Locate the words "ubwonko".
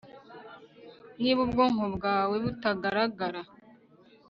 1.45-1.85